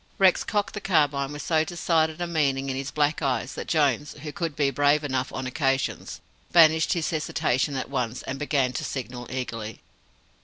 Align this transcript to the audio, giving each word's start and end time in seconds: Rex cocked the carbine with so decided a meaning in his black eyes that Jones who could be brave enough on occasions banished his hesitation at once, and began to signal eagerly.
Rex 0.17 0.43
cocked 0.43 0.73
the 0.73 0.81
carbine 0.81 1.31
with 1.31 1.43
so 1.43 1.63
decided 1.63 2.19
a 2.21 2.25
meaning 2.25 2.71
in 2.71 2.75
his 2.75 2.89
black 2.89 3.21
eyes 3.21 3.53
that 3.53 3.67
Jones 3.67 4.13
who 4.23 4.31
could 4.31 4.55
be 4.55 4.71
brave 4.71 5.03
enough 5.03 5.31
on 5.31 5.45
occasions 5.45 6.21
banished 6.51 6.93
his 6.93 7.11
hesitation 7.11 7.75
at 7.75 7.87
once, 7.87 8.23
and 8.23 8.39
began 8.39 8.73
to 8.73 8.83
signal 8.83 9.27
eagerly. 9.29 9.81